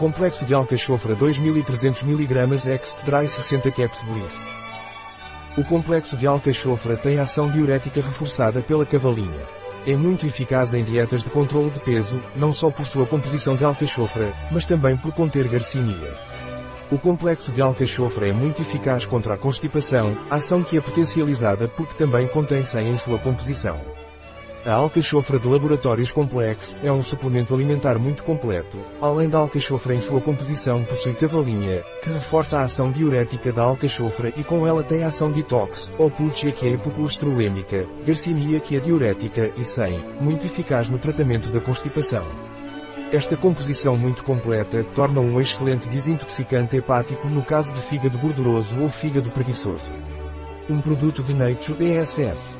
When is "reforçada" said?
8.00-8.62